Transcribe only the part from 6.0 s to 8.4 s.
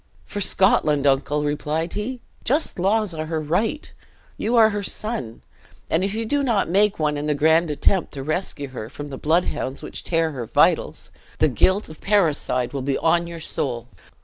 if you do not make one in the grand attempt to